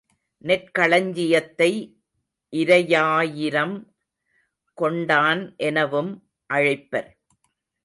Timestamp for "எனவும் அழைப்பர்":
5.57-7.09